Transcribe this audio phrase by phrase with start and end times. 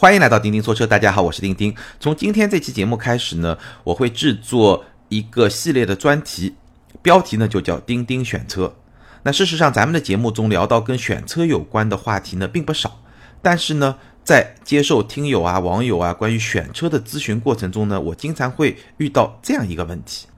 [0.00, 1.74] 欢迎来到钉钉说车，大家好，我是钉钉。
[1.98, 6.54] 从今天这期节目开始呢，我会制作一个系列的专题，
[7.02, 8.76] 标题呢就叫钉钉选车。
[9.24, 13.02] 那事实上，咱们的节目中聊到跟选车有关的话题呢并不少，
[13.42, 20.28] 但是呢，在接受听友啊、网友啊关于选车的咨询过程中呢，我经常会遇到这样一个问题，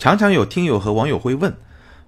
[0.00, 1.54] 常常有听友和网友会问，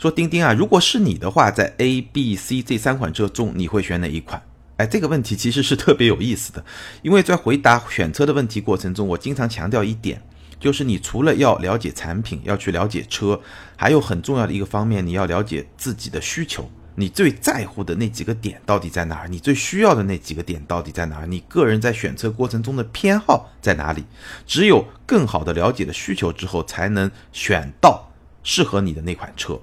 [0.00, 4.42] 说钉钉啊，如果是你的话，在 A、B、C 这三款车中，你会选哪一款？
[4.78, 6.64] 哎，这个问题其实是特别有意思的，
[7.02, 10.22] 因为在回答选车的问题过程中，我经常强调一点，
[10.60, 13.40] 就是你除了要了解产品，要去了解车，
[13.74, 19.28] 还有很重要的一个方面，你要了解自己的需求，你最在乎的那几个点到底在哪儿？
[19.28, 21.26] 你最需要的那几个点到底在哪儿？
[21.26, 24.04] 你个人在选车过程中的偏好在哪里？
[24.46, 28.12] 只有更好的了解了需求之后，才能选到
[28.44, 29.60] 适合你的那款车。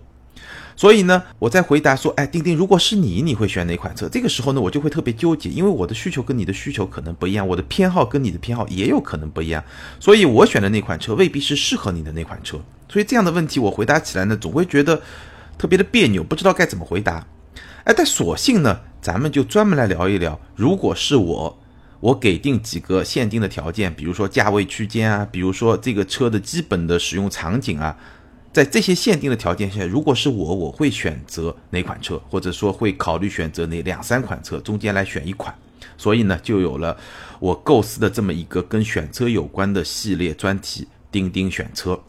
[0.78, 4.10] 所以呢，我在回答说，哎，丁丁，如果是你，你会选哪款车？
[4.10, 9.64] 这个时候呢，我就会特别纠结，因为我的需求跟你的需求可能不一样，我的偏好跟你的偏好也有可能不一样，
[10.02, 12.60] 所以我选的那款车未必是适合你的那款车。
[12.90, 15.02] 所以这样的问题我回答起来呢，总会觉得
[15.58, 17.26] 特别的别扭，不知道该怎么回答。
[17.86, 21.58] 哎，但索性呢，咱们就专门来聊一聊，如果是我，
[22.02, 27.96] 我给定几个限定的条件，比如说价位区间啊，比如说这个车的基本的使用场景啊。
[28.56, 35.54] 在这些限定的条件下，如果是我，我会选择哪款车，或者说会考虑选择哪两三款车中间来选一款，
[35.98, 36.96] 所以呢，就有了
[37.42, 42.00] 我构思的这么一个跟选车有关的系列专题——钉钉选车。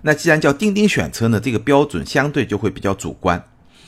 [0.00, 3.40] 那既然叫钉钉选车呢，这个标准相对就会比较主观，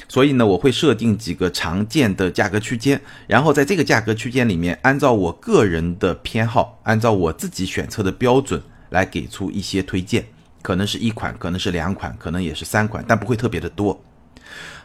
[0.06, 10.24] 所以呢，我会设定几个常见的价格区间，然后在这个价格区间里面，按照我个人的偏好，按照我自己选车的标准来给出一些推荐。
[10.64, 14.02] 可能是一款，可能是两款，可能也是三款，但不会特别的多。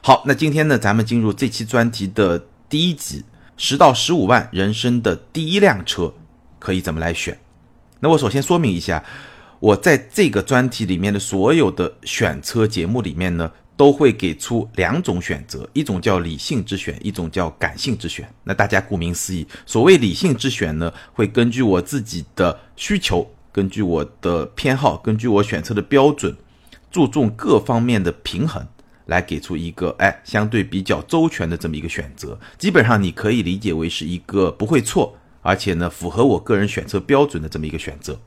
[0.02, 3.24] 好，那今天呢，咱们进入这期专题的第一集，
[3.56, 6.14] 十到十五万人生的第一辆车
[6.60, 7.40] 可以怎么来选？
[8.02, 9.02] 那我首先说明一下，
[9.62, 18.30] 我在这个专题里面的所有的选车节目里面呢，都会给出两种选择，一种叫理性之选，一种叫感性之选。
[18.44, 23.26] 那大家顾名思义，所谓理性之选呢，会根据我自己的需求。
[23.60, 26.38] 根据我的偏好，根据我选车的标准，
[26.90, 28.66] 注重各方面的平衡，
[29.08, 32.40] 来给出一个哎相对比较周全的这么一个选择。
[32.58, 38.22] 基本上你可以理解为是一个不会错，而且呢符合我个人选车标准的这么一个选择。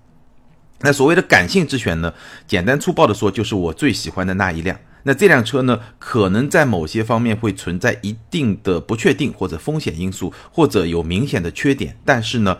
[0.80, 2.12] 那所谓的感性之选呢，
[2.46, 4.78] 简单粗暴的说就是我最喜欢的那一辆。
[5.04, 12.58] 那这辆车呢，可能在某些方面会存在一定的不确定或者风险因素，或者有明显的缺点，但是呢。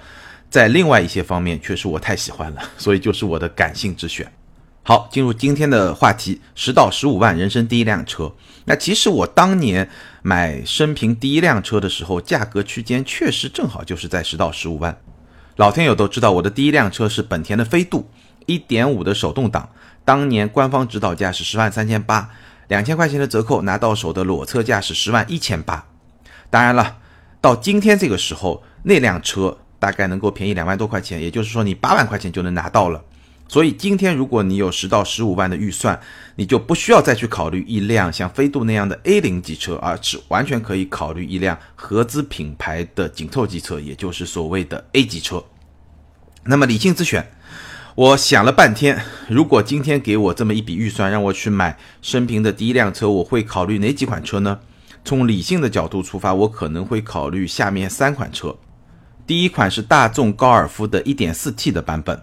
[0.52, 4.30] 在另外一些方面，却是我太喜欢了，所以就是我的感性之选。
[4.82, 8.30] 好，进入今天的话题：十到十五万人生第一辆车。
[8.66, 9.88] 那其实我当年
[10.20, 15.00] 买生平第一辆车的时候，价格区间确实正好就是在十到十五万。
[15.56, 18.10] 老天友都知道，我的第一辆车是本田的飞度，
[18.44, 19.70] 一点五的手动挡，
[20.04, 22.28] 当年官方指导价是十万三千八，
[22.68, 25.86] 两千块钱的折扣拿到手的裸车价是十万一千八。
[26.50, 26.98] 当然了，
[27.40, 29.56] 到今天这个时候，那辆车。
[29.82, 33.02] 大概能够便宜两万多块钱，也就是说你八万块钱就能拿到了。
[33.48, 35.98] 所以今天如果你有十到十五万的预算，
[36.36, 45.42] 你就不需要再去考虑一辆像飞度那样的 A 零级车，而是完全可以考虑一辆合资品牌的紧凑级车，也就是所谓的 A 级车。
[46.44, 47.28] 那么理性之选，
[47.96, 54.60] 我想了半天，如果今天给我这么一笔预算，让我去买生平的第一辆车，我会考虑哪几款车呢？
[55.04, 58.56] 从理性的角度出发，我可能会考虑下面三款车。
[59.24, 62.20] 第一款是大众高尔夫的 1.4T 的版本，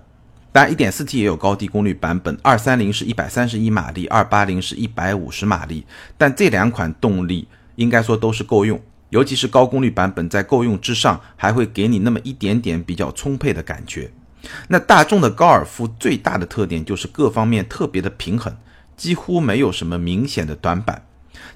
[0.51, 5.85] 当然 1.4T 也有高低功率版本，230是一百三十一马力，280是一百五十马力，
[6.17, 8.79] 但这两款动力应该说都是够用，
[9.11, 14.11] 尤其是高功率版本在够用之上，还会给你那么一点点比较充沛的感觉。
[14.67, 18.53] 那大众的高尔夫最大的特点就是各方面特别的平衡，
[18.97, 21.05] 几乎没有什么明显的短板。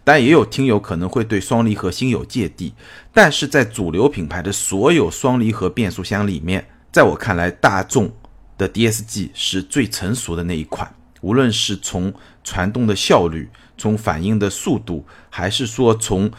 [0.03, 2.73] 但也有听友可能会对双离合心有芥蒂，
[3.13, 8.11] 但是在主流品牌的所有双离合变速箱里面，在我看来，大众
[8.57, 10.93] 的 DSG 是最成熟的那一款。
[11.21, 12.13] 无论是从
[12.43, 16.29] 传动的效率、从反应的速度，还是说从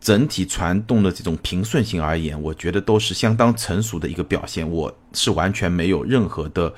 [0.00, 4.70] 整体传动的这种平顺性而言，我觉得都是相当成熟的一个表现。
[4.70, 6.72] 我是完全没有任何的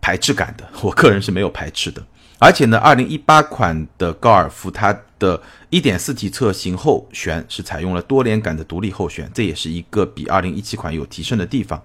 [0.00, 2.04] 排斥感的，我个人是没有排斥的。
[2.44, 11.82] 而且呢，二零一八款的高尔夫，它的一点四 T 侧型后悬是采用了多连杆的独立后悬，这也是一个比二零一七款有提升的地方。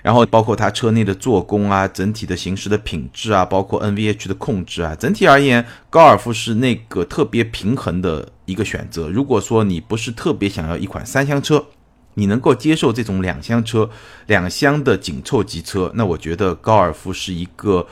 [0.00, 9.08] 然后包括它车内的做工啊，整体的行驶的品质啊，包括 NVH 的控制啊，整体而言，高尔夫是那个特别平衡的一个选择。
[9.08, 11.66] 如果说你不是特别想要一款三厢车，
[12.14, 13.90] 你能够接受这种两厢车、
[14.26, 17.84] 两厢的紧凑级车，那我觉得高尔夫是一个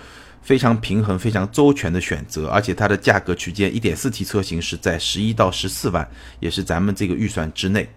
[0.46, 6.08] 非常平衡、非常周全的选择，而且它的价格区间一点四 T 车型是在十一到十四万，
[6.38, 7.90] 也是咱们这个预算之内，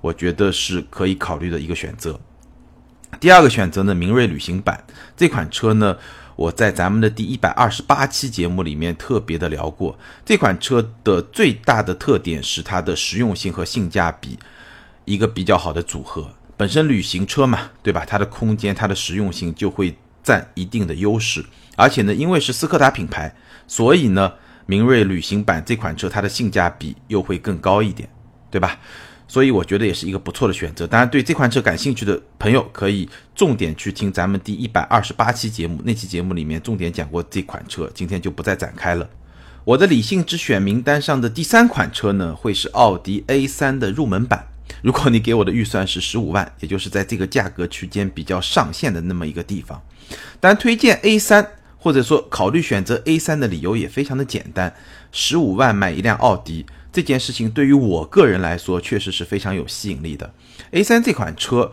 [0.00, 2.20] 我觉得是可以考虑的一个选择。
[3.18, 4.84] 第二个选择呢，明锐旅行版
[5.16, 5.96] 这款车呢。
[6.36, 14.38] 我在咱们的第一百二十八期节目里面特别的聊过，这款车的最大的特点是它的实用性和性价比
[15.06, 16.28] 一个比较好的组合。
[16.54, 18.04] 本身旅行车嘛，对吧？
[18.06, 21.42] 它的空间、它的实用性就会占一定的优势。
[21.76, 23.32] 而且呢，因为是斯柯达品牌，
[23.68, 24.32] 所以呢，
[24.66, 28.08] 明锐旅行版这款车它的性价比又会更高一点，
[28.50, 28.78] 对吧？
[29.28, 30.86] 所以我觉得也是一个不错的选择。
[30.86, 39.08] 当然，对这款车感兴趣的朋友可以重点去听咱们第一百二十八期节目，那期节目里面重点讲过这款车，今天就不再展开了。
[39.64, 44.46] 我的理性之选名单上的第三款车呢，会是奥迪 A3 的入门版。
[44.80, 49.82] 如果你给我的预算是十五万，也就是在这个价格区间比较上限的那么一个地方，
[50.38, 51.44] 当然推荐 A3
[51.78, 54.74] 或者说考虑选择 A3 的理由也非常的简单，
[55.12, 56.66] 十五万买一辆奥迪。
[56.92, 60.32] 这件事情对于我个人来说，确实是非常有吸引力的。
[60.72, 61.70] A3 这款车，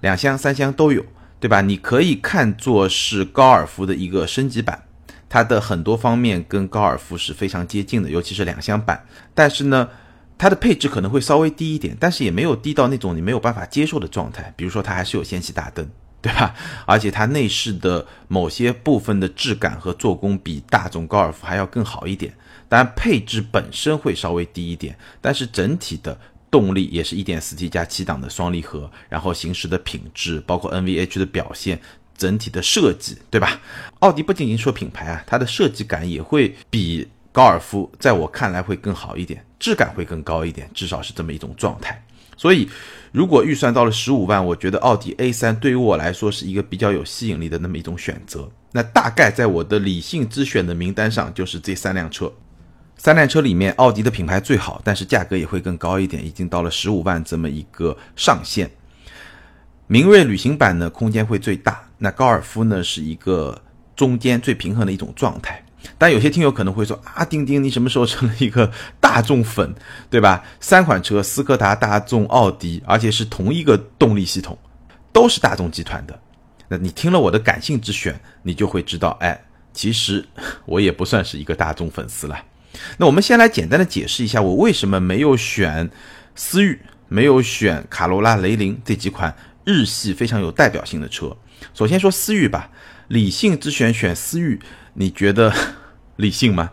[0.00, 1.04] 两厢、三厢都有，
[1.38, 1.60] 对吧？
[1.60, 4.82] 你可以看作是高尔夫的一个升级版，
[5.28, 9.06] 它的很多方面跟高尔夫是非常接近的，尤其是两厢版。
[9.32, 9.88] 但是呢，
[10.36, 14.52] 它的配置可能会稍微低一点，但是也没有低到那种你没有办法接受的状态。
[14.56, 15.88] 比如说，它还是有氙气大灯，
[16.24, 16.54] 对吧？
[16.86, 22.32] 而且它内饰的某些部分的质感和做工比大众高尔夫还要更好一点。
[22.66, 26.18] 当然，配置本身会稍微低一点，但是整体的
[26.50, 31.78] 动力也是一点四 T 加七档的双离合，然后行驶的品质，包括 NVH 的表现，
[32.16, 33.60] 整体的设计，对吧？
[33.98, 42.02] 奥迪不仅仅说品牌啊，它的设计感也会比高尔夫在我看来会更好一点，质感会更高一点，至少是这么一种状态。
[42.36, 42.68] 所以，
[43.12, 48.50] 如果预算到了十五万，我觉得奥迪 A3 对于我来说是一个比较有吸引力的那么一种选择。
[48.72, 52.32] 那大概在我的理性之选的名单上，就是这三辆车。
[52.96, 58.70] 三辆车里面，奥迪的品牌最好，但是价格也会更高一点，已经到了十五万这么一个上限。
[59.86, 61.88] 明锐旅行版呢，空间会最大。
[61.98, 63.60] 那高尔夫呢，是一个
[63.96, 65.63] 中间最平衡的一种状态。
[65.98, 68.70] 但有些听友可能会说啊，丁丁，你什么时候成了一个
[69.00, 69.74] 大众粉，
[70.10, 70.44] 对吧？
[70.60, 74.58] 三款车，斯柯达、大众、奥迪，而且是同一个动力系统，
[75.12, 76.18] 都是大众集团的。
[76.68, 79.38] 那你听了我的感性之选，你就会知道，哎，
[79.72, 80.24] 其实
[80.64, 82.42] 我也不算是一个大众粉丝了。
[82.96, 85.88] 那我们先来简单的解释一下，我为什么没有选
[86.34, 91.36] 思域，没有选卡罗拉、雷凌这几款日系非常有代表性的车。
[91.72, 92.70] 首先说思域吧，
[93.08, 94.58] 理性之选选思域，
[94.94, 95.52] 你觉得
[96.16, 96.70] 理性吗？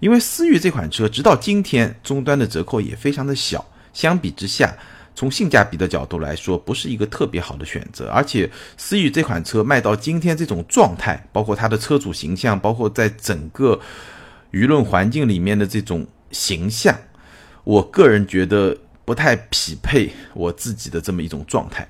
[0.00, 4.76] 因为思域这款车直到今天终端的折扣也非常的小，相比之下，
[5.14, 8.08] 从性价比的角度来说，不是一个特别好的选择。
[8.08, 13.80] 而且思域这款车卖到今天这种状态，包括它的车主形象，包括在整个。
[14.52, 16.96] 舆论环境里面的这种形象，
[17.64, 21.84] 我个人觉得不太匹配我自己的这么一种状态。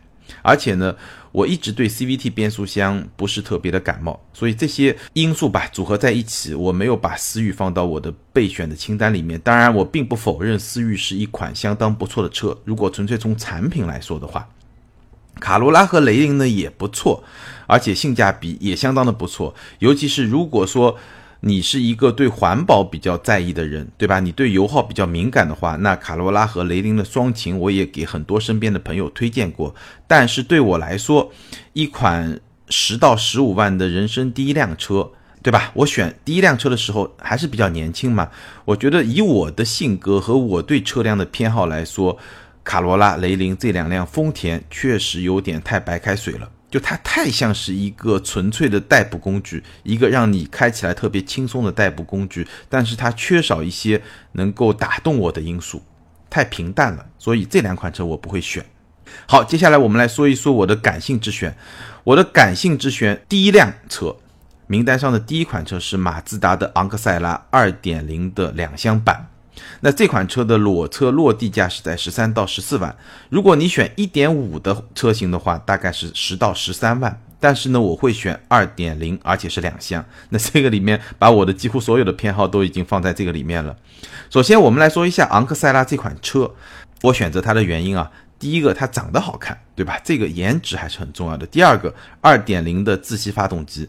[0.47, 0.95] 而且呢，
[1.33, 9.41] 我一直对 CVT 变速箱不是特别的感冒，所以这些因素吧组合在一起，我没有把思域放到我的备选的清单里面。
[9.41, 12.55] 当然，我并不否认思域是一款相当不错的车。
[12.67, 14.47] 如果纯粹从产品来说的话，
[15.41, 17.25] 卡罗拉和雷凌呢也不错，
[17.67, 19.55] 而且性价比也相当的不错。
[19.79, 20.99] 尤其是如果说。
[21.47, 24.19] 你是一个对环保比较在意的人，对吧？
[24.19, 29.75] 你对油耗比较敏感的话，那卡罗拉和雷凌的双擎我也给很多身边的朋友推荐过。
[30.07, 31.31] 但是对我来说，
[31.75, 35.11] 一款十到十五万的人生第一辆车，
[35.43, 35.71] 对吧？
[35.75, 38.31] 我选第一辆车的时候还是比较年轻嘛。
[38.65, 42.19] 我觉得以我的性格和我对车辆的偏好来说，
[42.65, 46.49] 卡罗拉、雷凌这两辆丰田确实有点太白开水了。
[46.75, 54.03] 就它太像是一个纯粹的代步工具，一个让你开起来特别轻松的代步工具，但是它缺少一些
[54.33, 55.81] 能够打动我的因素，
[56.29, 58.67] 太平淡了，所以这两款车我不会选。
[59.25, 61.57] 好，接下来我们来说一说我的感性之选。
[62.03, 64.17] 我的感性之选第一辆车，
[64.67, 69.29] 名单上的第一款车是马自达的昂克赛拉2.0的两厢版。
[69.81, 72.97] 那这款车的裸车落地价是在十三到十四万，
[73.29, 77.21] 如果你选一点五的车型的话，大概是十到十三万。
[77.41, 80.03] 但是呢，我会选二点零，而且是两厢。
[80.31, 83.77] 那这个里面把我的几乎所有的偏好都已经放在这个里面了。
[84.31, 86.51] 首先，我们来说一下昂克赛拉这款车，
[87.03, 90.01] 我选择它的原因啊，第一个它长得好看，对吧？
[90.03, 91.47] 这个颜值还是很重要的。
[91.47, 93.87] 第二个，二点零的自吸发动机，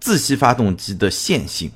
[0.00, 1.70] 自吸发动机的线性，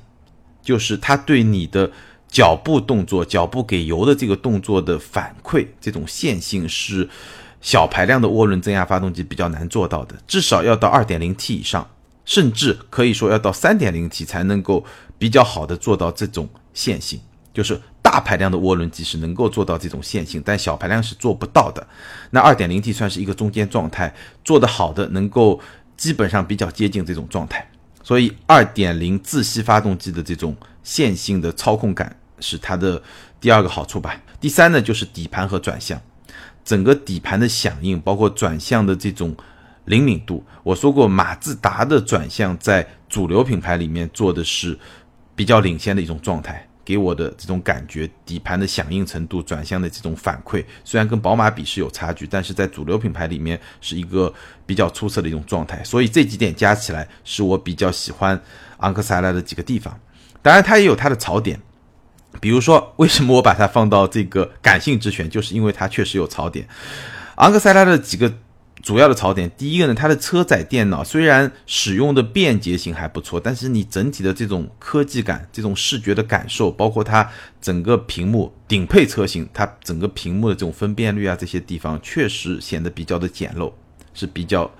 [0.61, 1.89] 就是它对你的。
[2.29, 7.09] 脚步动作，脚步给油的这个动作的反馈，这种线性是
[7.59, 11.89] 小排量的涡轮增压发动机比较难做到的，至少要到 2.0T 以上，
[12.23, 14.85] 甚至可以说要到 3.0T 才能够
[15.17, 17.19] 比较好的做到这种线性。
[17.51, 21.85] 就是大排量的涡轮机是能够做到这种线性，但小排量是做不到的。
[22.29, 24.13] 那 2.0T 算是一个中间状态，
[24.45, 25.59] 做得好的能够
[25.97, 27.67] 基本上比较接近这种状态。
[28.03, 33.01] 所以2.0自吸发动机的这种线性的操控感是它的
[33.39, 34.19] 第二个好处吧。
[34.39, 36.01] 第三呢，就是底盘和转向，
[36.63, 39.35] 整个底盘的响应，包括转向的这种
[39.85, 40.43] 灵敏度。
[40.63, 44.77] 我说过，马自达的转向在主流品牌里面做的是
[45.35, 46.65] 比较领先的一种状态。
[46.85, 54.33] 给我的这种感觉，底盘的响应程度、转向的这种反馈，虽然跟宝马比是有差距，但是在主流品牌里面是一个
[54.65, 55.83] 比较出色的一种状态。
[55.83, 58.41] 所以这几点加起来，是我比较喜欢
[58.77, 59.95] 昂克赛拉的几个地方。
[60.41, 61.59] 当然，它也有它的槽点，
[62.39, 66.67] 比如说，为什么我把它放到这个感性之选，就是因为它确实有槽点。
[67.35, 68.33] 昂克赛拉的几个。
[68.81, 77.29] 主要的槽点，第一个呢，它的车载电脑虽然使用的便捷性还不错，但是你整体的这种科技感、这种视觉的感受，包括它
[77.59, 83.69] 整个屏幕顶配车型，它整个屏幕的这种分辨率啊，这些地方确实显得比较的简陋，
[84.13, 84.71] 是比较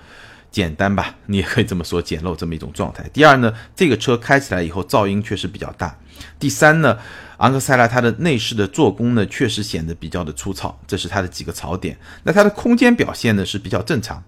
[0.52, 1.16] 简单吧？
[1.26, 3.08] 你也可以这么说，简陋这么一种状态。
[3.14, 5.98] 第二呢，这个车开起来以后噪音确实比较大。
[6.40, 6.98] 第三呢。
[7.40, 11.98] 昂克赛拉它的内饰的做工呢，确实显得比较的粗糙，这是它的几个槽点。
[12.24, 14.22] 那它的空间表现呢是比较正常，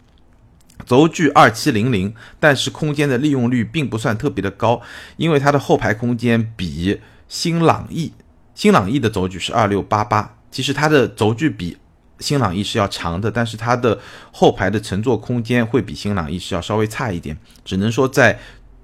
[0.85, 4.81] 轴距二七零零，但是空间的利用率并不算特别的高，
[5.17, 8.13] 因为它的后排空间比新朗逸，
[8.55, 11.77] 新朗逸的轴距是二六八八，其实它的轴距比
[12.21, 13.99] 新朗逸是要长的，但是它的
[14.31, 17.35] 后排的乘坐空间会比新朗逸是要稍微差一点，
[17.65, 18.39] 只能说在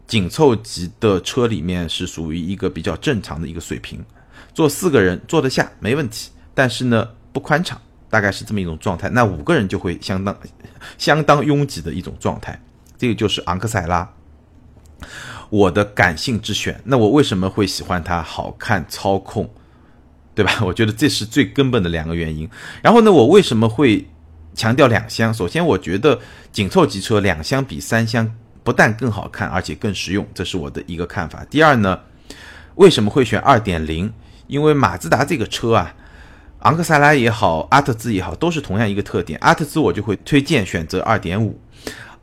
[0.08, 4.04] 紧凑级的车里面是属于一个比较正常的一个水平。
[4.54, 7.80] 坐四个人坐得下没问题，但是呢不宽敞，
[8.10, 9.08] 大概是这么一种状态。
[9.10, 10.36] 那五个人就会相当
[10.98, 12.60] 相当拥挤的一种状态。
[12.98, 14.12] 这个就是昂克赛拉，
[15.52, 16.82] 我的感性之选。
[16.86, 18.24] 那我为什么会喜欢它？
[18.24, 19.48] 好看、操控，
[20.38, 20.54] 对吧？
[20.64, 22.48] 我觉得这是最根本的两个原因。
[22.84, 24.08] 然后呢，我为什么会
[24.54, 25.34] 强调两厢？
[25.34, 26.20] 首先，我觉得
[26.52, 28.32] 紧凑级车两厢比三厢
[28.64, 31.44] 不但更好看，而且更实用，这是我的一个看法。
[31.50, 32.00] 第二呢，
[32.76, 34.14] 为什么会选二点零？
[34.46, 35.96] 因为马自达这个车啊，
[36.60, 39.40] 昂克赛拉也好，阿特兹也好，都是同样一个特点。
[39.42, 41.60] 阿特兹我就会推荐选择二点五，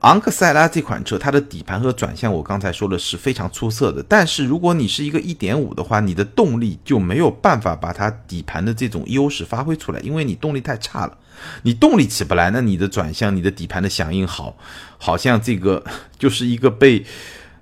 [0.05, 4.05] 昂克赛拉这款车，它的底盘和转向我刚才说的是非常出色的。
[4.07, 11.17] 但是如果你是一个一点五的话，你的动力就没有办法把它底盘的这种优势发挥出来，因为你动力太差了，
[11.63, 14.55] 你动力起不来，那你的转向、你的底盘的响应好，
[14.99, 15.83] 好像这个
[16.19, 17.03] 就是一个被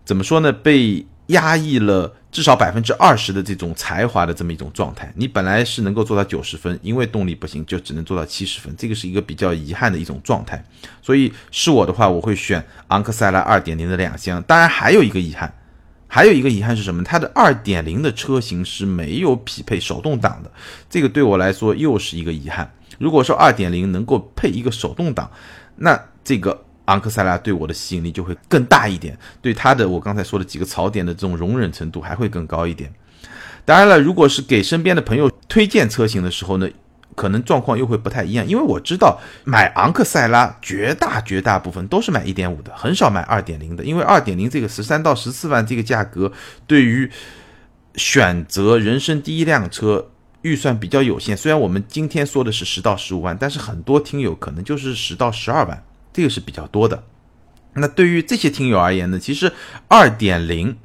[0.04, 0.52] 怎么说呢？
[0.52, 2.14] 被压抑了。
[2.32, 10.64] 至少百分之二十的这种才华的这么一种状态，你本来是能够做到九十分，因为动力不行，就只能做到七十分，这个是一个比较遗憾的一种状态。
[11.02, 14.42] 所以是我的话，我会选昂克赛拉二点零的两厢。
[14.44, 15.52] 当然还有一个遗憾，
[16.08, 17.04] 还有一个遗憾是什么？
[17.04, 20.50] 它的二点零的车型是没有匹配手动挡的，
[20.88, 22.72] 这个对我来说又是一个遗憾。
[22.98, 25.30] 如果说二点零能够配一个手动挡，
[25.76, 26.64] 那这个。
[26.86, 32.92] 昂克赛拉对我的吸引力就会更大一点，对它的我刚才说的几个槽点的这种容忍程度还会更高一点。
[33.64, 36.68] 当然了，如果是给身边的朋友推荐车型的时候呢，
[37.14, 46.32] 可能状况又会不太一样，因为我知道买昂克赛拉绝大绝大部分都是买1.5的，很少买2.0的，因为2.0这个十三到十四万这个价格，
[46.66, 47.08] 对于
[47.94, 50.10] 选择人生第一辆车
[50.40, 51.36] 预算比较有限。
[51.36, 55.84] 虽然我们今天说的是十到十五万，但是很多听友可能就是十到十二万。
[56.12, 57.02] 这个是比较多的，
[57.74, 59.50] 那对于这些听友而言呢，其实
[59.88, 60.76] 二点零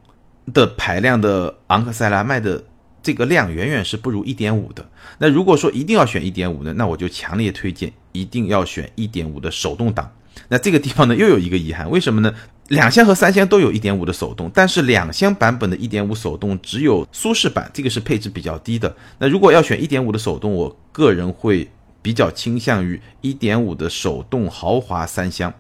[0.53, 2.63] 的排量的昂克赛拉卖的
[3.03, 4.89] 这个量远远是不如一点五的。
[5.17, 10.10] 那如果说一定要选一点五的，那我就强烈推荐一定要选一点五的手动挡。
[10.48, 12.34] 那这个地方呢又有一个遗憾，为什么呢？
[12.69, 18.96] 两厢和三厢都有一点五的手动，但是两厢版本的一点五手动只有舒适版，这个是配置比较低的。
[19.19, 21.69] 那如果要选一点五的手动，我个人会。
[22.07, 25.53] 比较倾向于1.5的手动豪华三厢，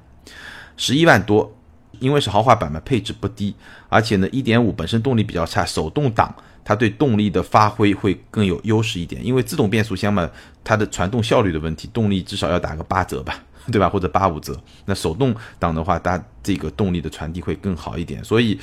[0.77, 1.53] 十一万多，
[1.99, 3.53] 因为是豪华版嘛，配置不低，
[3.89, 10.29] 而且呢，1.5本身动力比较差，手动挡它对动力的发挥会更有优势一点，因为自动变速箱嘛，
[10.63, 13.89] 它的传动效率的问题，动力至少要打个八折吧， 对吧？
[13.89, 18.57] 或者八五折，那手动挡的话，它这个动力的传递会更好一点，所以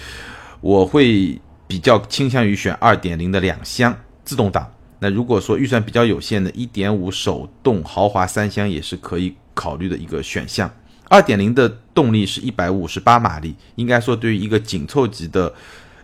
[0.62, 4.73] 我会比较倾向于选2.0的两厢自动挡。
[5.04, 10.75] 那如果说预算比较有限的，一点五手动豪华三厢也是可以考虑的一个选项。
[11.11, 15.52] 二点零的动力是一百五十八马力，应该说对于一个紧凑级的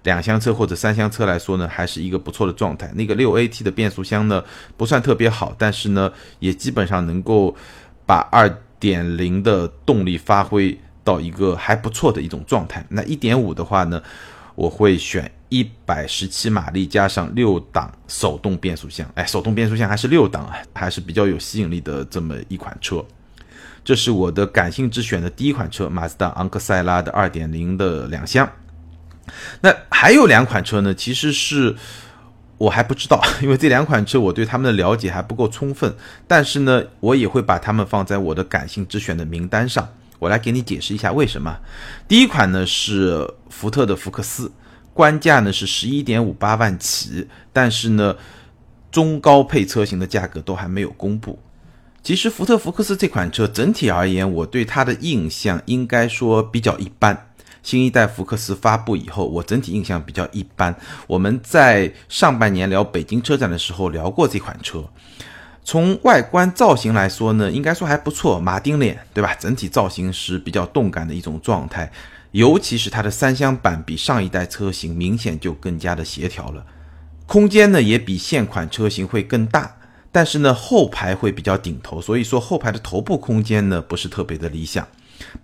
[0.02, 2.92] 两厢车或者三厢车来说呢，还是一个不错的状态。
[2.94, 4.44] 那个六 AT 的变速箱呢，
[4.76, 7.56] 不算特别好，但是呢，也基本上能够
[8.04, 8.46] 把二
[8.78, 12.84] 点零的动力发挥到一个还不错的一种状态。
[12.90, 14.02] 那一点五的话呢，
[14.54, 19.06] 我会选一百十七马力加上六档手动变速箱。
[19.14, 23.04] 哎，手动变速箱还是六档啊，还是比较有吸引力的这么一款车。
[23.84, 28.50] 这是我的感性之选的第一款车，马自达昂克赛拉的二点零的两厢。
[29.60, 31.74] 那还有两款车呢，其实是
[32.58, 35.94] 我还不知道， 因为这两款车我对他们的了解还不够充分。
[36.28, 39.88] 但是呢，我也会把它们放在我的感性之选的名单上。
[40.18, 41.58] 我来给你解释一下为什么。
[42.06, 44.52] 第一款呢是福特的福克斯，
[44.92, 48.16] 官价呢是十一点五八万起，但是呢
[48.90, 51.38] 中高配车型的价格都还没有公布。
[52.02, 57.26] 其实福特福克斯这款车整体而言，我对它的印象应该说比较一般。
[57.62, 60.74] 新一代福克斯发布以后，我整体印象比较一般。
[61.06, 64.82] 我们在上半年聊北京车展的时候聊过这款车，
[65.62, 69.34] 从外观造型来说呢，应该说还不错，马丁脸对吧？
[69.34, 71.92] 整体造型是比较动感的一种状态，
[72.32, 76.64] 尤其是它的三厢版比上一代车型明显就更加的协调了，
[77.26, 79.76] 空间呢也比现款车型会更大。
[80.12, 84.86] 但是呢，后排会比较顶头，所以说后排的头部空间呢不是特别的理想。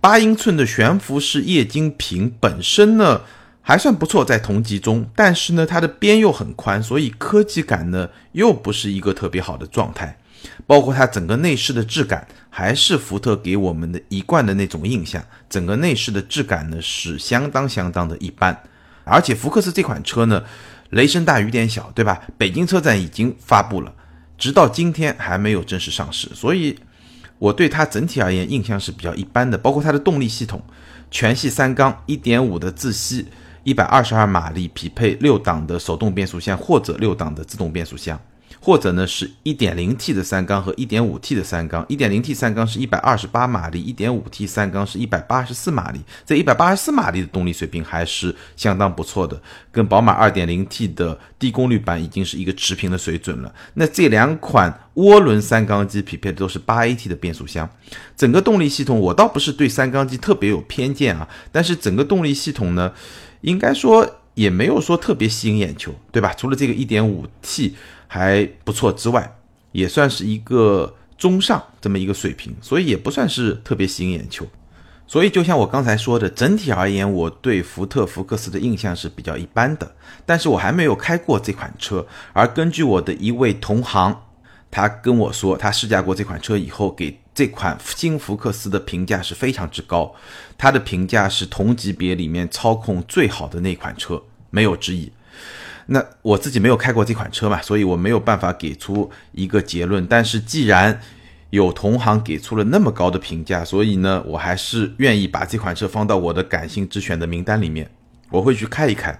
[0.01, 3.21] 八英寸的悬浮式液晶屏本身呢
[3.61, 10.17] 还算不错，在同级中，但是呢它的边又很宽，所以科技感呢又不是一个特别好的状态。
[10.65, 18.57] 包括它整个内饰的质感，还是福特给我们的一贯的那种印象，整个内饰的质感呢是相当相当的一般。
[19.03, 20.43] 而且福克斯这款车呢，
[20.89, 22.21] 雷声大雨点小，对吧？
[22.37, 23.93] 北京车展已经发布了。
[24.37, 26.77] 直到今天还没有正式上市，所以
[27.39, 29.57] 我对它整体而言印象是比较一般的。
[29.57, 30.61] 包括它的动力系统，
[31.09, 33.25] 全系三缸，一点五的自吸，
[33.63, 38.19] 一百二十二马力，匹配六档的手动变速箱或者六档的自动变速箱。
[38.59, 53.53] 或者呢是 1.0T 的三缸和 1.5T 的三缸，1.0T 三缸是一百二十八马力，1.5T 三缸是一百八十四马力，这一百八十四马力的动力水平还是相当不错的，跟宝马 2.0T 的低功率版已经是一个持平的水准了。
[53.75, 57.69] 那这两款涡轮三缸机匹配的都是 8AT 的变速箱，
[58.15, 62.91] 整个动力系统我倒不是对三缸机特别有偏见啊，但是整个动力系统呢，
[63.41, 66.33] 应该说也没有说特别吸引眼球，对吧？
[66.33, 67.73] 除了这个 1.5T。
[68.07, 69.37] 还不错之外，
[69.71, 74.45] 也算是一个中上这么一个水平，所以也不算是特别吸引眼球。
[75.09, 79.89] 所以就像我刚才说的，整体而言，我对福特福克斯的印象是比较一般的。
[80.25, 84.23] 但是我还没有开过这款车，而根据我的一位同行，
[84.69, 90.13] 他跟我说，他试驾过这款车以后，给这款新福克斯的评价是非常之高。
[90.57, 95.09] 他的评价是同级别里面操控最好的那款车，没有之一。
[95.89, 100.05] 那我自己没有开过这款车嘛，所以我没有办法给出一个结论。
[100.05, 100.99] 但是既然
[101.49, 107.89] 有同行给出了那么高的评价，所以呢，我还是愿意把这款车放到我的感性之选的名单里面，
[108.29, 109.17] 我会去开一开。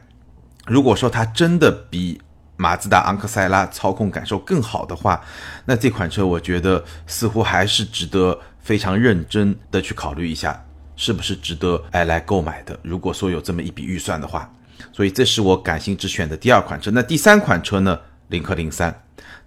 [0.66, 2.20] 如果说它真的比
[2.58, 5.22] 马自达昂克赛拉操控感受更好的话，
[5.64, 10.62] 那这款车我觉得似乎还是值得非常认真的去考虑一下，
[10.98, 12.78] 是不是值得哎来购买的。
[12.84, 14.52] 如果说有这么一笔预算的话。
[14.92, 16.92] 所以这是我感性之选的第二款车。
[16.92, 18.00] 那第三款车呢？
[18.30, 18.94] 领克零三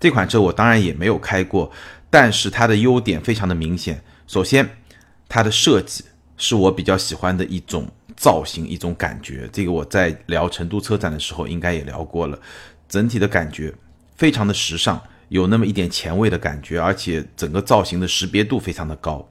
[0.00, 1.70] 这款车我当然也没有开过，
[2.08, 4.02] 但是它的优点非常的明显。
[4.26, 4.66] 首先，
[5.28, 6.02] 它的设计
[6.38, 9.46] 是我比较喜欢的一种造型，一种感觉。
[9.52, 12.38] 这个我在聊成都车展的时候应该也聊过了。
[12.88, 13.70] 整体的感觉
[14.16, 19.28] 非常的时尚，有那么一点前卫的感觉，而且整个造型的识别度非常的高。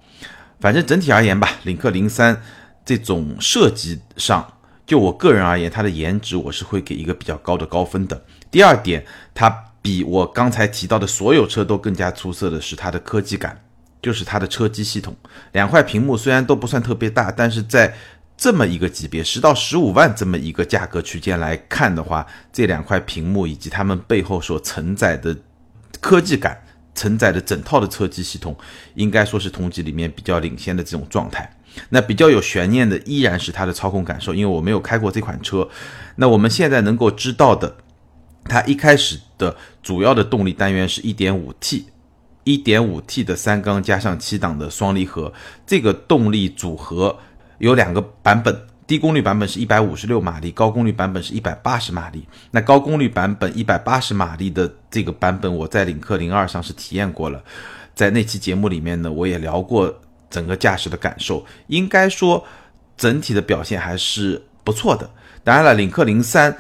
[0.60, 2.40] 反正整体而言吧，领克零三
[2.86, 4.48] 这种设计上。
[4.90, 8.20] 就我个人而言，它的颜值我是会给一个比较高的高分的。
[8.50, 9.48] 第二点，它
[9.84, 13.62] 比我刚才提到的所有车都更加出色的是它的科技感，
[14.02, 15.16] 就是它的车机系统。
[15.52, 17.94] 两块屏幕虽然都不算特别大，但是在
[18.36, 25.38] 这么一个级别，十到十五万这么一个价格区间来看的话，这两块屏幕以及它们背后所承载的
[26.02, 26.60] 科技感，
[26.96, 28.58] 承载的整套的车机系统，
[28.96, 31.48] 应该说是同级里面比较领先的这种状态。
[31.88, 35.68] 那比较有悬念的依然是它的操控感受，因为我没有开过这款车。
[36.18, 37.78] 那我们现在能够知道的，
[38.44, 45.32] 它一开始的主要的动力单元是 1.5T，1.5T 的三缸加上七档的双离合，
[45.66, 47.18] 这个动力组合
[47.60, 52.28] 有两个版本，低功率版本是一百五十六马力，高功率版本是一百八十马力。
[52.52, 57.42] 那高功率版本一百八十马力的这个版本，我在领克零二上是体验过了，
[57.94, 60.02] 在那期节目里面呢，我也聊过。
[60.30, 62.46] 整个驾驶的感受，应该说
[62.98, 65.10] 整体的表现还是不错的。
[65.44, 66.58] 当然了，领克零三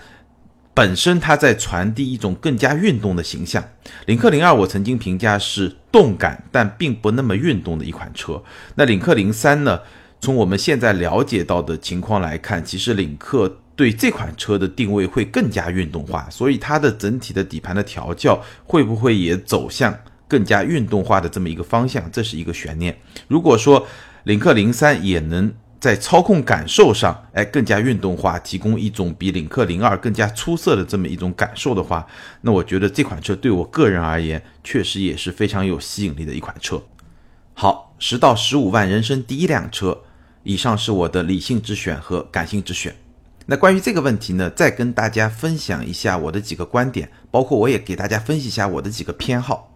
[0.73, 3.63] 本身它在传递一种更加运动的形象。
[4.05, 8.41] 领克零二我曾经评价是动感但并不那么运动的一款车。
[8.75, 9.79] 那领克零三呢？
[10.21, 19.97] 从我们现在了解到的情况来看，其实领克对这款车的定位会更加运动化，所以它的整体的底盘的调教会不会也走向
[20.29, 22.09] 更加运动化的这么一个方向？
[22.09, 22.97] 这是一个悬念。
[23.27, 23.85] 如果说
[24.23, 32.05] 领克零三也能在操控感受上，哎，更加运动化，提供一种比领克零二更加出色的这么一种感受的话，
[32.41, 36.83] 那我觉得这款车对我个人而言，确实也是非常有吸引力的一款车。
[37.53, 40.01] 好，十到十五万人生第一辆车，
[40.43, 42.95] 以上是我的理性之选和感性之选。
[43.45, 49.68] 那关于这个问题呢，再跟大家分享一下我的几个观点，包括我也给大家分析一下我的几个偏好。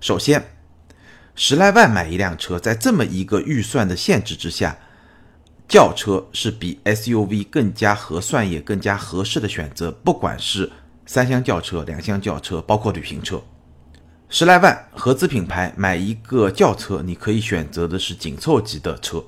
[0.00, 0.50] 首先，
[1.34, 4.78] 十来万买一辆车，在这么一个预算的限制之下。
[5.68, 10.70] 轿车是比 SUV 更加合算也更加合适的选择，不管是
[11.06, 13.42] 三厢轿车、两厢轿车，包括旅行车，
[14.28, 19.18] 十来万合资品牌买一个轿车，你可以选择的是紧凑级的车；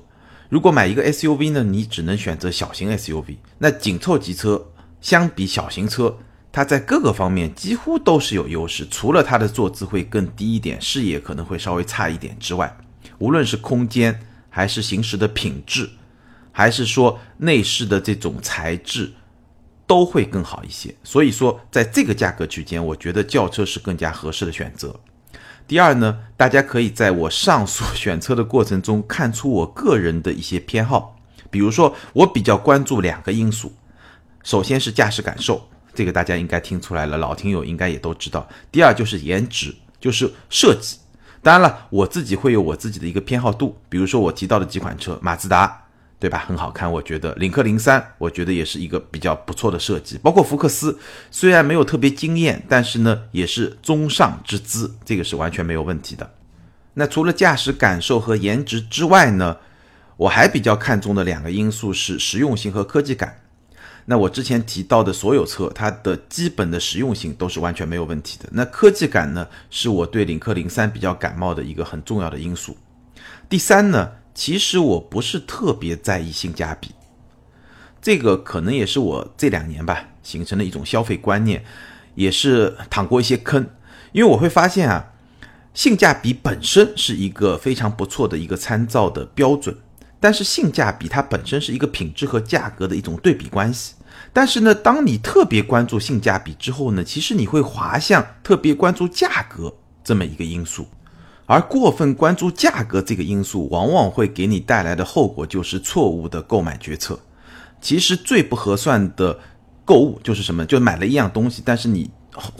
[0.47, 3.35] 如果买一个 SUV 呢，你只能选择小型 SUV。
[3.57, 4.65] 那紧凑级车
[5.01, 6.17] 相比小型车，
[6.51, 12.77] 它在各个方面几乎都是有优势，除了它的坐姿会更低一点，视野可能会稍微差一点之外，
[13.17, 15.89] 无论是空间还是行驶的品质。
[16.51, 19.13] 还是说内饰的这种材质
[19.87, 24.99] 都会更好一些，所以说在这个价格区间，我觉得轿车是更加合适的选择。
[25.67, 31.15] 第二呢，大家可以在我上述选车的过程中看出我个人的一些偏好，
[31.49, 33.71] 比如说我比较关注两个因素，
[34.43, 38.47] 首先是驾驶感受，这个大家应该听出来了，老听友应该也都知道。
[38.71, 40.97] 第二就是颜值，就是设计。
[41.41, 45.85] 当然了，我自己会有我自己的一个偏好度，比如说我提到的几款车，马自达。
[46.21, 46.43] 对吧？
[46.45, 50.17] 很好看，我觉得领克零三，我觉得也是一个比较不错的设计。
[50.17, 50.99] 包括福克斯，
[51.31, 56.29] 虽然没有特别惊艳，但是呢，也是中上之姿，这个是完全没有问题的。
[56.95, 59.55] 那除了驾驶感受和颜值之外呢，
[60.17, 63.39] 我还比较看重的两个因素是实用性和科技感。
[64.09, 68.49] 那我之前提到的所有车，它的基本的实用性都是完全没有问题的。
[68.53, 72.75] 那科技感呢，是我对领克零三比较感冒的一个很重要的因素。
[73.47, 74.13] 第三呢？
[74.33, 76.89] 其实我不是特别在意性价比，
[78.01, 81.63] 这个可能也是我这两年吧形成的一种消费观念，
[82.15, 83.69] 也是淌过一些坑。
[84.11, 85.11] 因为我会发现啊，
[85.75, 89.77] 性价比本身是一个非常不错的一个参照的标准，
[90.19, 93.93] 但是性价比它本身是一个品质和价格的一种对比关系。
[94.31, 100.87] 但是呢，当你特别关注性价比之后呢，其实你会滑向特别关注价格这么一个因素。
[101.45, 107.19] 而过分关注价格这个因素，往往会给你带来的后果就是错误的购买决策。
[107.81, 109.39] 其实最不合算的
[109.83, 110.63] 购物就是什么？
[110.65, 112.11] 就买了一样东西，但是你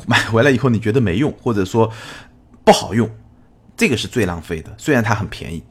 [0.07, 1.91] 买回来以后你觉得没用，或者说
[2.63, 3.07] 不好用，
[3.77, 4.73] 这个是最浪费的。
[4.77, 5.63] 虽然它很便宜，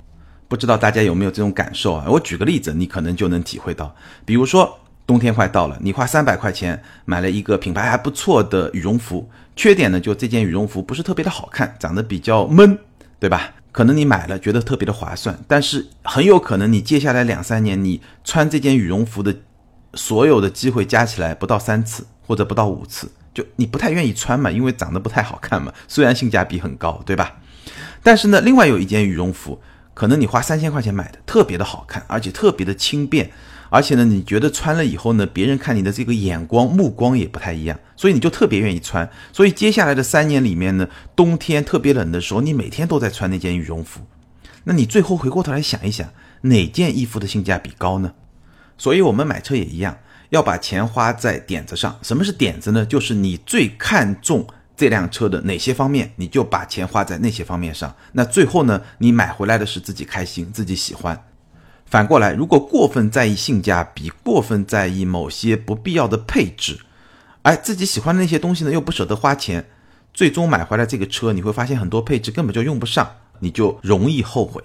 [0.46, 2.04] 不知道大家有没有这种感受啊？
[2.08, 3.92] 我举个例子，你可能就能体会到。
[4.24, 12.78] 比如说冬天快到了，你花三百块钱买了一个品牌还不错的羽绒服，缺点呢就这件羽绒服不是特别的好看，长得比较闷。
[13.20, 13.54] 对吧？
[13.72, 19.34] 可能你买了觉得特别的划算，但是很有可能你接下来两三年你穿这件羽绒服的
[19.94, 25.74] 所有的机会加起来不到三次或者不到五次，就你不太愿意穿嘛，因为长得不太好看嘛。
[25.88, 27.38] 虽然性价比很高，对吧？
[28.04, 29.60] 但是呢，另外有一件羽绒服，
[29.98, 33.28] 可能你花三千块钱买的，特别的好看，而且特别的轻便。
[33.68, 39.10] 而且呢，你觉得穿了以后呢，别人看你的这个眼光目光也不太一样，所以你就特别愿意穿。
[39.32, 44.02] 所以接下来的三年里面呢，冬天特别冷的时候，你每天都在穿那件羽绒服。
[44.62, 46.08] 那你最后回过头来想一想，
[46.42, 48.12] 哪件衣服的性价比高呢？
[48.78, 49.98] 所以我们买车也一样，
[50.30, 51.98] 要把钱花在点子上。
[52.02, 52.86] 什么是点子呢？
[52.86, 54.46] 就是你最看重
[54.78, 57.92] 这辆车的哪些方面，你就把钱花在那些方面上。
[58.12, 61.24] 那最后呢，你买回来的是自己开心、自己喜欢。
[61.84, 66.78] 反过来，如果过分在意性价比，过分在意某些不必要的配置，
[67.42, 69.68] 哎，自己喜欢的那些东西呢，又不舍得花钱，
[70.14, 73.10] 最终买回来这个车，你会发现很多配置根本就用不上，
[73.40, 74.62] 你就容易后悔。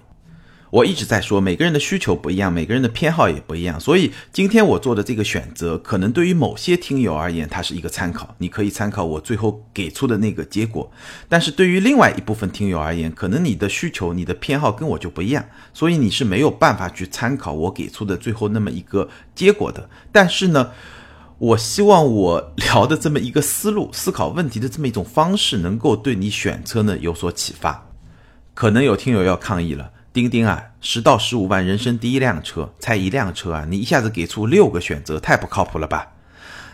[0.73, 10.91] 我一直在说，每个人的需求不一样，每个人的偏好也不一样，所以今天我做的这个选择，可能对于某些听友而言，它是一个参考，你可以参考我最后给出的那个结果。
[11.29, 19.87] 但是对于另外一部分听友而言，可能你的需求、你的偏好跟我就不一样，所以你是没有办法去参考我给出的最后那么一个结果的。
[20.11, 20.71] 但是呢，
[21.37, 27.87] 我希望我聊的这么一个思路、思考问题的这么一种方式，能够对你选车呢有所启发。
[28.55, 29.91] 可能有听友要抗议了。
[30.13, 36.13] 钉钉啊，十到十五万人生第一辆车，才一辆车啊，你一下子给出六个选择，太不靠谱了吧？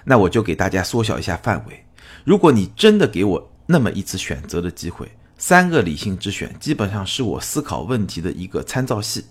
[0.03, 1.85] 那我就给大家缩小一下范围。
[2.25, 9.23] 如果你真的给我那么一次选择的机会，三个理性之选基本上是我思考问题的一个参照系。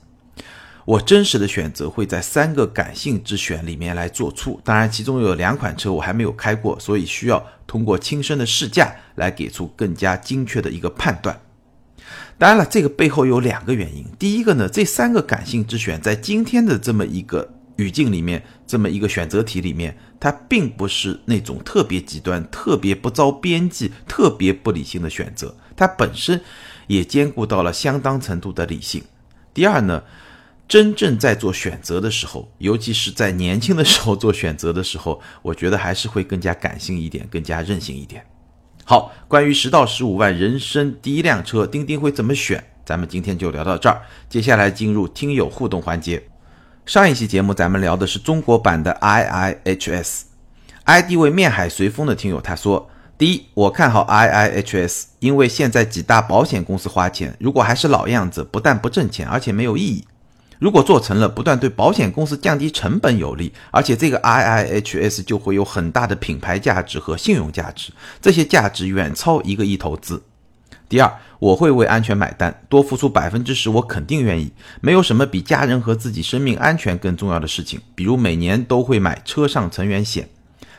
[0.87, 4.59] 我真实的选择会在三个感性之选里面来做出。
[4.64, 11.38] 当然，其中有两款车我还没有开过，所以需要通过亲身的试驾来给出更加精确的一个判断。
[12.38, 14.07] 当然了，这个背后有两个原因。
[14.18, 26.40] 第一个呢，这三个感性之选在今天的这么一个语境里面，这么一个选择题里面，它并不是那种特别极端、特别不着边际、特别不理性的选择，它本身
[26.87, 29.03] 也兼顾到了相当程度的理性。
[29.53, 30.03] 第二呢。
[30.68, 38.22] 真正在做选择的时候，尤其是在年轻的时候做选择的时候，我觉得还是会更加感性一点，更加任性一点。
[38.90, 42.64] 好，关于十到十五万人生第一辆车，钉钉会怎么选？
[42.87, 44.01] 咱们今天就聊到这儿。
[44.31, 46.22] 接下来进入听友互动环节。
[46.87, 60.07] 上一期节目咱们聊的是中国版的 IIHS，ID 为面海随风的听友他说：第一，我看好 IIHS，因为现在几大保险公司花钱，如果还是老样子，不但不挣钱，而且没有意义。
[60.59, 70.23] 如果做成了，不但对保险公司降低成本有利，而且这个 IIHS 就会有很大的品牌价值和信用价值，这些价值远超一个亿投资。
[70.88, 74.51] 第二，我会为安全买单，多付出百分之十，我肯定愿意。
[74.81, 80.29] 没有什么比家人和自己生命安全更重要的事情，比如每年都会买车上成员险。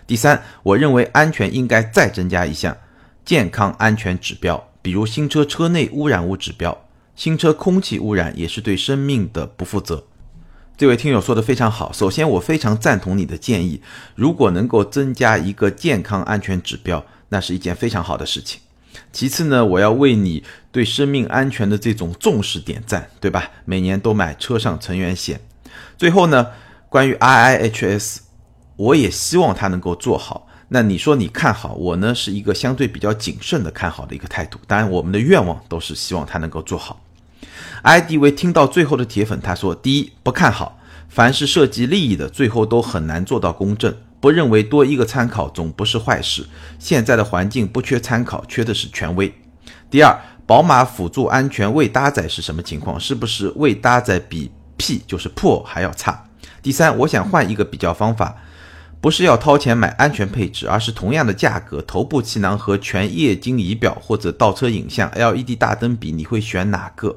[0.08, 2.76] 第三，我认为安全应该再增加一项
[3.24, 6.76] 健康安全指标，比如新车车内污染物指标。
[7.19, 10.05] 新车空气污染也是对生命的不负责。
[10.77, 11.91] 这位听友说的非常好。
[11.91, 13.82] 首先，我非常赞同你的建议。
[14.15, 18.62] 如果能够增加一个健康安全指标，那是一件非常好的事情。
[19.12, 23.51] 其次呢，我要为你对生命安全的这种重视点赞，对吧？
[23.65, 25.41] 每年都买车上成员险。
[25.97, 26.47] 最后呢，
[26.88, 28.19] 关于 IIHS，
[28.77, 30.47] 我也希望它能够做好。
[30.69, 32.15] 那你说你看好我呢？
[32.15, 34.58] 是一个相对比较谨慎的看好的一个态度。
[34.65, 37.01] 当然，我们的愿望都是希望它能够做好。
[37.84, 43.96] IDV 听到最后的铁粉他说：第一，不看好，凡是涉及利益的，最后都很难做到公正。
[44.20, 46.46] 不认为多一个参考总不是坏事。
[46.78, 49.34] 现在的环境不缺参考，缺的是权威。
[49.89, 53.00] 第二，宝马辅助安全未搭载是什么情况？
[53.00, 56.26] 是不是未搭载比 P 就是 Poor 还要差？
[56.62, 58.36] 第三，我想换一个比较方法，
[59.00, 67.15] 不是要掏钱买安全配置，而是同样的价格，头部气囊和全液晶仪表或者倒车影像 LED 大灯比，你会选哪个？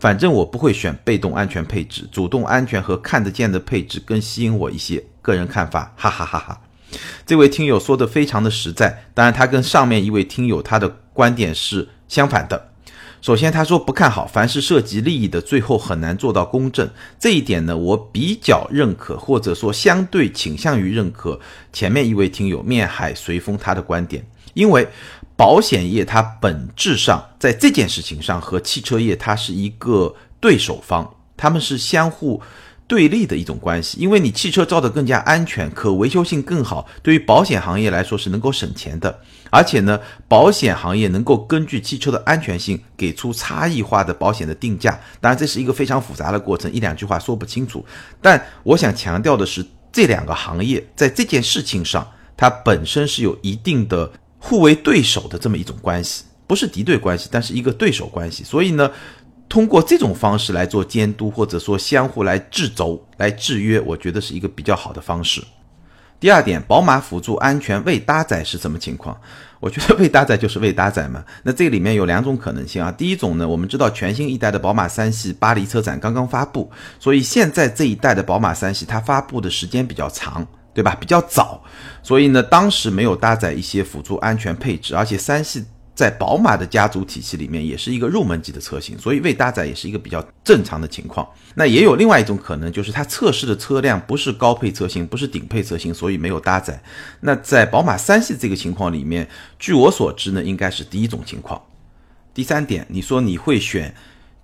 [0.00, 5.04] 反正我不会选被动安全配置，主动安全和看得见的配置更吸引我一些。
[5.20, 6.60] 个人看法，哈哈哈哈。
[7.26, 12.70] 这位听友说的非常的实在，当然他跟上面一位听友他的观点是相反的。
[13.20, 16.88] 首先他说不看好，凡是涉及利益的，最后很难做到公正。
[17.18, 21.40] 这一点呢，我比较认可，或者说相对倾向于认可
[21.72, 24.88] 前面一位听友面海随风他的观点，因为。
[25.38, 32.42] 保险业它本质上在这件事情上和汽车业它是一个对手方，他们是相互
[32.88, 34.00] 对立的一种关系。
[34.00, 39.16] 因为你汽车造的更加安全，可维修性更好，对于保险行业来说是能够省钱的。
[39.50, 44.98] 而且呢，保险行业能够根据汽车的安全性给出差异化的保险的定价。
[45.20, 47.86] 当然，这是一个非常复杂的过程，一两句话说不清楚。
[48.20, 52.04] 但我想强调的是，这两个行业在这件事情上，
[52.36, 54.10] 它本身是有一定的。
[54.38, 58.44] 互为对手的这么一种关系，不是敌对关系，但是一个对手关系。
[58.44, 58.90] 所以呢，
[59.48, 65.42] 通过这种方式来做监督，或者说相互来制肘、来制约，我觉得是一个比较好的方式。
[66.20, 69.16] 第二点，宝马辅助安全未搭载是什么情况？
[69.60, 71.24] 我觉得未搭载就是未搭载嘛。
[71.42, 72.90] 那这里面有两种可能性啊。
[72.92, 80.46] 第一种呢，我们知道全新一代的宝马三系巴黎车展刚刚发布，所以现在这一代的宝马三系它发布的时间比较长。
[80.78, 80.94] 对吧？
[81.00, 81.60] 比较早，
[82.04, 91.28] 所以呢，当时没有搭载一些辅助安全配置，而且三系在宝马的家族体系里面也是一个入门级的车型，所以未搭载也是一个比较正常的情况。
[91.56, 96.80] 那也有另外一种可能，就是它测试的车辆不是高配车型，不是顶配车型，所以没有搭载。
[97.22, 101.60] 那在宝马三系这个情况里面，据我所知呢，应该是第一种情况。
[102.32, 103.92] 第三点，你说你会选？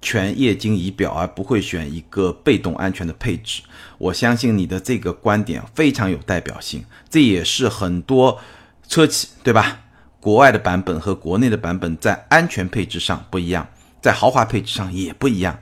[0.04, 3.62] 全液晶仪表，而不会选一个被动安全的配置。
[3.96, 8.38] 我相信你的这个观点非常有代表性，这也是很多
[8.86, 9.80] 车企对吧？
[10.20, 13.66] 国外的版本和国内的版本在安全配置上不一样，
[14.02, 15.58] 在豪华配置上也不一样。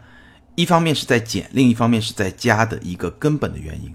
[0.55, 3.94] 一方面是在减，另一方面是在加的一个根本的原因。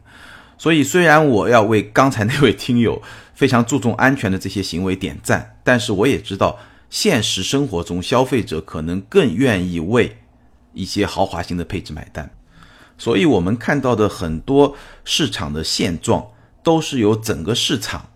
[0.57, 2.99] 所以，虽然我要为刚才那位听友
[3.35, 6.57] 非常注重安全的这些行为点赞，但是我也知道，
[6.89, 10.17] 现实生活中消费者可能更愿意为。
[10.77, 12.29] 一些豪华型的配置买单，
[12.97, 16.25] 所以我们看到的很多市场的现状，
[16.63, 18.09] 都是由整个市场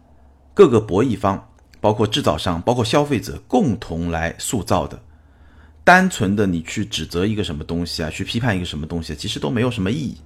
[0.53, 4.99] 各个博弈方，包括制造商、包括消费者共同来塑造的。
[5.83, 10.17] 单纯的你去指责一个什么东西啊，去批判一个什么东西，其实都没有什么意义，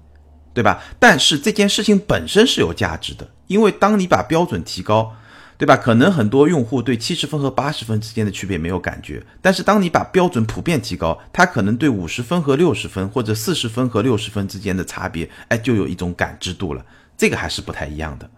[0.53, 0.83] 对吧？
[0.99, 5.15] 但是这件事情本身是有价值的，因为当你把标准提高，
[5.57, 5.77] 对吧？
[5.77, 16.85] 可能很多用户对七十分和八十分之间的区别没有感觉，但是当你把标准普遍提高，他可能对五十分和六十分或者四十分和六十分之间的差别，哎，就有一种感知度了。
[17.17, 18.29] 这个还是不太一样的。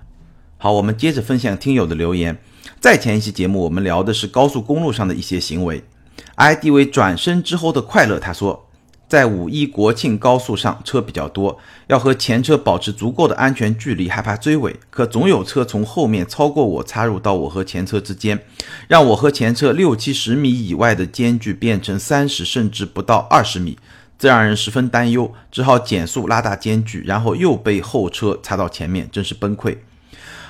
[0.58, 2.38] 好，我们接着分享听友的留言。
[2.80, 5.84] 在前一期节目，我们聊的是高速公路上的一些行为。
[6.36, 8.67] ID 为转身之后的快乐，他说，
[9.08, 18.44] 在五一国庆高速上车比较多，要和前车保持足够的安全距离，害怕追尾，可总有车从后面超过我，插入到我和前车之间，
[18.90, 23.78] 让我和前车六七十米以外的间距变成三十甚至不到二十米，
[24.20, 29.78] 这让人十分担忧，只好减速拉大间距，然后又被后车插到前面，真是崩溃。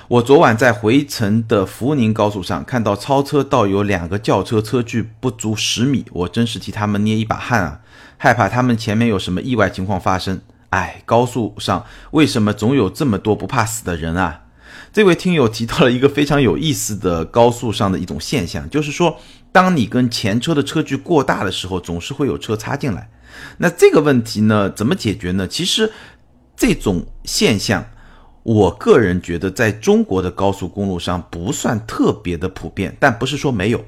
[0.08, 7.80] 我昨晚在回程的福宁高速上看到超车道有两个轿车车距不足十米，我真是替他们捏一把汗啊！
[8.18, 10.38] 害怕他们前面有什么意外情况发生。
[10.68, 14.42] 哎，高速上为什么总有这么多不怕死的人啊？
[14.92, 19.18] 这位听友提到了一个非常有意思的高速上的一种现象，就是说，
[19.50, 23.08] 当你跟前车的车距过大的时候，总是会有车插进来。
[23.56, 25.48] 那这个问题呢，怎么解决呢？
[25.48, 25.90] 其实
[26.54, 27.86] 这种现象。
[28.44, 33.84] 我个人觉得，在中国的高速公路上不算特别的普遍，但不是说没有。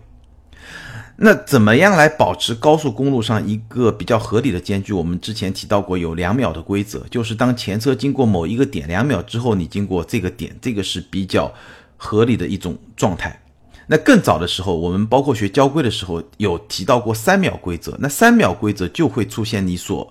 [1.22, 4.94] 那怎么样来保持高速公路上一个比较合理的间距？
[4.94, 11.52] 我们之前提到过有两秒的规则，就是当前车经过某一个点两秒之后，你经过这个点，这个是比较
[11.98, 13.38] 合理的一种状态。
[13.86, 20.10] 那更早的时候，我们包括学交规的时候有提到过三秒规则，那三秒规则就会出现你所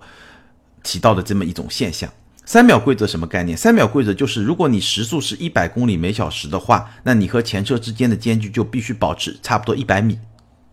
[0.83, 2.07] 提到的这么一种现象。
[2.45, 3.57] 三秒规则什么概念？
[3.57, 10.19] 三秒规则就是，如果你时速是一百公里每小时的话，那你和前车之间的间距就必须保持差不多一百米，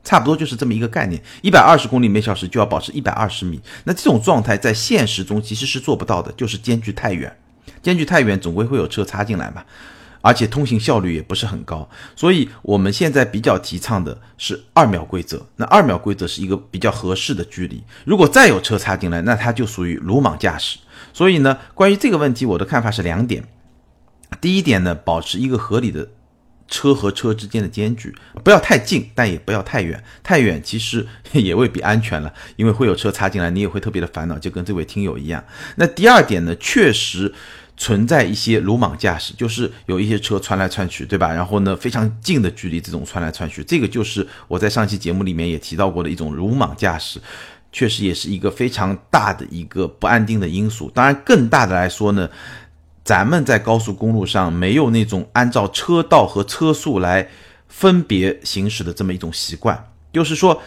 [0.06, 1.20] 差不多就是这么一个概念。
[1.42, 3.60] 一百二十公里每小时就要保持一百二十米。
[3.84, 7.36] 那这种状态在现实中其实是做不到的，就是间距太远，
[7.82, 9.64] 间距太远总归会有车插进来嘛。
[10.22, 15.46] 而且通行效率也不是很高，所以我们现在比较提倡的是二秒规则。
[15.54, 17.84] 那二秒规则是一个比较合适的距离。
[18.04, 20.78] 如果再有车插进来，那它就属于鲁莽驾驶。
[21.12, 23.44] 所以呢，关于这个问题，我的看法是两点。
[24.40, 26.08] 第一点呢，保持一个合理的
[26.68, 30.02] 车和车之间的间距，不要太近，但也不要太远。
[30.22, 35.44] 太远其实 也未必安全了，因为会有车插进来，你也会特别的烦恼，就跟这位听友一样。
[35.76, 37.32] 那第二点呢，确实。
[37.78, 41.30] 存在一些鲁莽驾驶，就是有一些车穿来穿去，对吧？
[41.30, 47.20] 然后呢，非常近的距离这种穿来穿去，这个就是我在上期节目里面也提到过的一种鲁莽驾驶，
[47.70, 50.90] 确实也是一个非常大的一个不安定的因素。
[50.94, 52.26] 当然，更大的来说呢，
[53.06, 57.28] 咱们在高速公路上没有那种按照车道和车速来
[57.68, 60.60] 分别行驶的这么一种习惯，就是说。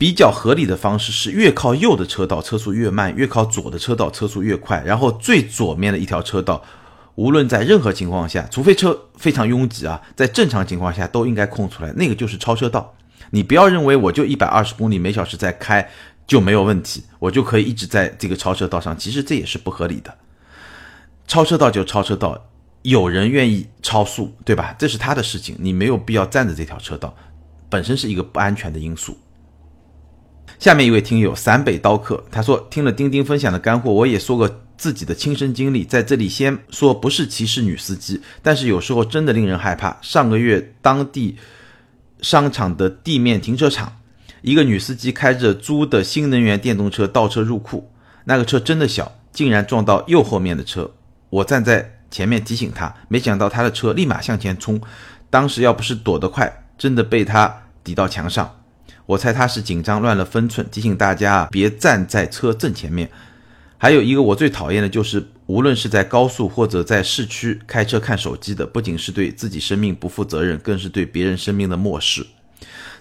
[0.00, 4.80] 比较合理的方式是越靠右的车道车速越慢，越靠左的车道车速越快。
[4.86, 6.62] 然后最左面的一条车道，
[7.16, 12.94] 无论在任何情况下，除非车非常拥挤啊，在正常情况下都应该空出来，那个就是超车道。
[13.30, 15.90] 你不要认为我就一百二十公里每小时在开
[16.28, 20.14] 就没有问题，我就可以一直在这个超车道上，其实这也是不合理的。
[21.28, 22.48] 超车道就超车道，
[22.82, 24.74] 有人愿意超速，对吧？
[24.78, 27.14] 这是他的事情，你没有必要占着这条车道，
[27.68, 29.16] 本身是一个不安全的因素。
[30.58, 39.98] 下面一位听友陕北刀客，他说听了钉钉分享的干货，我也说个自己的亲身经历，在这里先说不是歧视女司机，但是有时候真的令人害怕。
[40.00, 41.36] 上个月当地
[42.22, 44.00] 商场的地面停车场，
[44.40, 47.90] 一个女司机开着租的新能源电动车倒车入库，
[48.24, 50.90] 那个车真的小，竟然撞到右后面的车。
[51.30, 54.80] 我站在前面提醒他，没想到他的车立马向前冲，
[55.30, 58.54] 当时要不是躲得快，真的被他抵到墙上。
[59.06, 63.10] 我猜他是紧张乱了分寸，提醒大家啊别站在车正前面。
[63.78, 72.26] 还有一个我最讨厌的就是，无论是在高速或者在市区开车看手机的，不仅是对自己生命不负责任，更是对别人生命的漠视。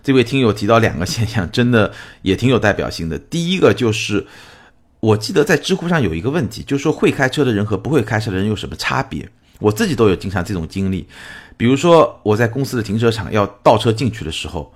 [0.04, 3.18] 这位听友提到两个现象，真的也挺有代表性的。
[3.18, 4.26] 第一个就是，
[5.00, 9.30] 我记得在知乎上有一个问题，就是说会开车的人和不会开车的人有什么差别？
[9.60, 11.08] 我自己都有经常这种经历，
[11.56, 14.74] 比如说我在公司的停车场要倒车进去的时候。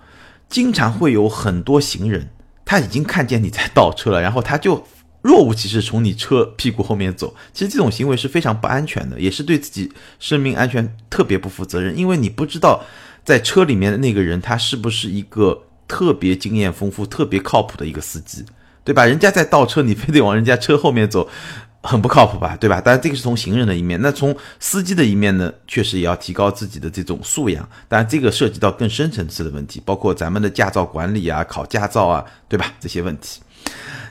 [0.50, 2.30] 经常会有很多行人，
[2.66, 4.86] 他已经看见你在倒车了，然后他就
[5.22, 7.34] 若无其事从你车屁股后面走。
[7.54, 11.98] 其实这种行为是非常不安全的，也是对自己生命安全特别不负责任。
[11.98, 12.84] 因为你不知道
[13.24, 18.44] 在车里面的那个人他是不是一个特别经验丰富、特别靠谱的一个司机，
[18.84, 19.06] 对吧？
[19.06, 21.28] 人家在倒车，你非得往人家车后面走，
[21.84, 22.82] 很不靠谱吧，对吧？
[22.82, 27.68] 当然这个是从行人的一面，那从司机的一面呢，确实也要提高自己的这种素养。
[27.88, 32.74] 当然这个涉及到更深层次的问题，包括咱们的驾照管理啊、考驾照啊，对吧？
[32.80, 33.42] 这些问题。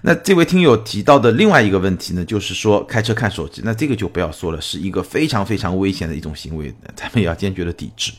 [0.02, 8.12] 那这位听友提到的另外一个问题呢，就是说开车看手机，那这个就不要说了，是一个非常非常危险的一种行为，咱们也要坚决的抵制。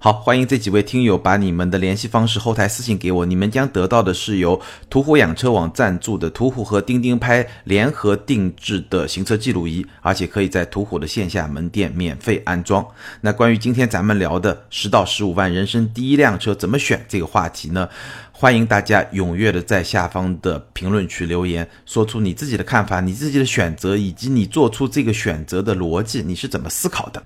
[0.00, 12.86] 好，欢迎这几位听友把你们的联系方式后台私信给我，你们将得到的是由途虎养车网赞助的途虎和钉钉拍联合定制的行车记录仪，而且可以在途虎的线下门店免费安装。
[13.22, 17.88] 那关于今天咱们聊的十到十五万人生第一辆车怎么选这个话题呢？
[18.30, 27.20] 欢迎大家踊跃的在下方的评论区留言，说出你自己的看法、你自己的选择以及你做出这个选择的逻辑，你是怎么思考的？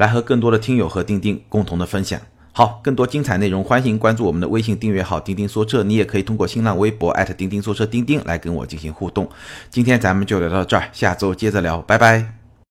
[0.00, 2.18] 来和更多的听友和钉钉共同的分享。
[2.52, 9.28] 好，更多精彩内容，欢迎关注我们的微信订阅号“钉钉说车”，你也可以通过新浪微博钉钉说车钉钉来跟我进行互动。
[9.68, 12.39] 今天咱们就聊到这儿，下周接着聊，拜拜。